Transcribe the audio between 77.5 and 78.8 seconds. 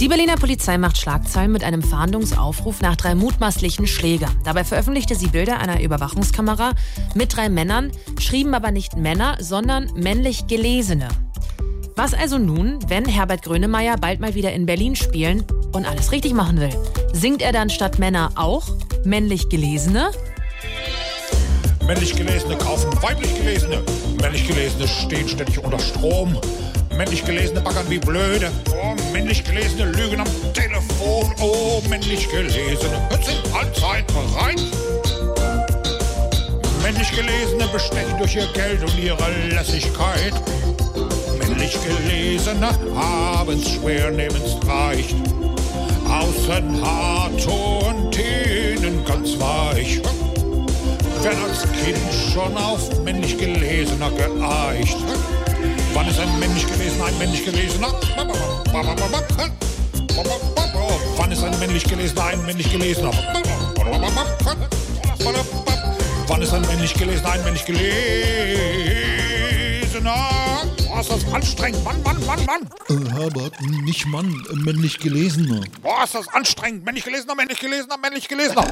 Gelesener, männlich Gelesener.